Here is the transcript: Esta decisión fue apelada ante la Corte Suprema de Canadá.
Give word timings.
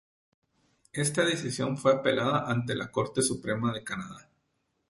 Esta 0.93 1.23
decisión 1.23 1.77
fue 1.77 1.93
apelada 1.93 2.49
ante 2.51 2.73
la 2.73 2.89
Corte 2.91 3.21
Suprema 3.21 3.71
de 3.71 3.83
Canadá. 3.83 4.27